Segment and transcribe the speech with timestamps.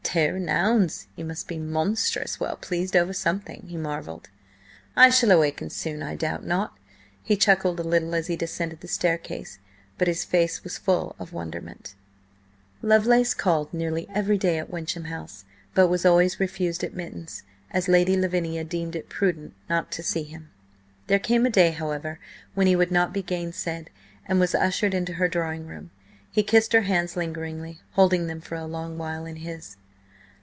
[0.11, 1.07] "Tare an' ouns!
[1.15, 4.29] he must be monstrous well pleased over something!" he marvelled.
[4.93, 6.77] "I shall awaken soon, I doubt not."
[7.23, 9.59] He chuckled a little as he descended the staircase,
[9.97, 11.95] but his face was full of wonderment.
[12.81, 18.17] Lovelace called nearly every day at Wyncham House, but was always refused admittance, as Lady
[18.17, 20.49] Lavinia deemed it prudent not to see him.
[21.07, 22.19] There came a day, however,
[22.53, 23.89] when he would not be gainsaid,
[24.27, 25.89] and was ushered into her drawing room.
[26.29, 29.77] He kissed her hands lingeringly, holding them for a long while in his.